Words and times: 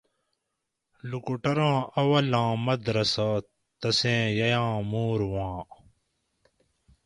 لوکوٹوراں 1.09 1.77
اولاں 1.99 2.49
مدرسہ 2.65 3.27
تسیں 3.79 4.21
ییاں 4.39 4.73
مُور 4.89 5.19
ہُواں 5.29 5.57